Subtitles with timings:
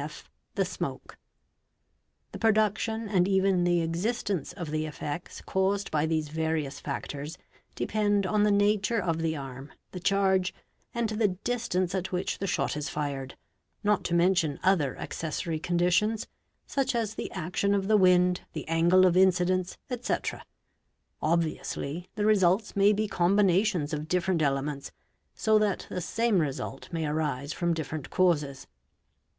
[0.00, 1.18] (f) The smoke.
[1.54, 7.36] || The production and even the existence of the effects caused by these various factors
[7.74, 10.54] depend on the nature of the arm, the charge,
[10.94, 13.36] and the distance at which the shot is fired,
[13.84, 16.26] not to mention other accessory conditions,
[16.66, 20.32] such as the action of the wind, the angle of incidence, ete.
[21.20, 24.92] Obviously the results may be combinations of different elements,
[25.34, 28.66] so that the same result may arise from different causes.